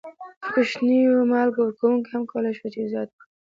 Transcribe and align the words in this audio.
کوچنیو 0.53 1.15
مالیه 1.31 1.59
ورکوونکو 1.63 2.09
هم 2.13 2.23
کولای 2.31 2.53
شوای 2.57 2.69
چې 2.73 2.89
زیان 2.91 3.07
کړي. 3.13 3.25